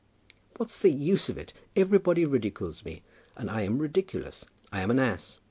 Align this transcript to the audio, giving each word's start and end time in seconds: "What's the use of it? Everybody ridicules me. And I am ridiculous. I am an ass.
"What's 0.57 0.79
the 0.79 0.89
use 0.89 1.29
of 1.29 1.37
it? 1.37 1.53
Everybody 1.75 2.25
ridicules 2.25 2.83
me. 2.83 3.03
And 3.37 3.51
I 3.51 3.61
am 3.61 3.77
ridiculous. 3.77 4.43
I 4.73 4.81
am 4.81 4.89
an 4.89 4.97
ass. 4.97 5.37